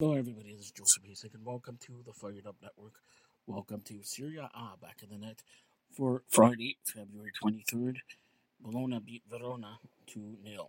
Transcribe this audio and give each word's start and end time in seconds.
Hello, 0.00 0.14
everybody. 0.14 0.54
This 0.54 0.66
is 0.66 0.70
Joseph 0.70 1.02
Basic, 1.02 1.34
and 1.34 1.44
welcome 1.44 1.76
to 1.80 2.04
the 2.06 2.12
Fired 2.12 2.46
Up 2.46 2.54
Network. 2.62 3.00
Welcome 3.48 3.80
to 3.86 4.00
Serie 4.04 4.38
A 4.38 4.76
back 4.80 5.02
in 5.02 5.08
the 5.08 5.18
net 5.18 5.42
for 5.90 6.22
Friday, 6.28 6.76
February 6.84 7.32
23rd. 7.42 7.96
Bologna 8.60 9.00
beat 9.04 9.24
Verona 9.28 9.80
2 10.06 10.36
0. 10.46 10.68